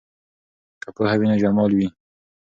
که 0.81 0.89
پوهه 0.95 1.15
وي 1.19 1.25
نو 1.29 1.35
جمال 1.43 1.71
وي. 1.77 1.87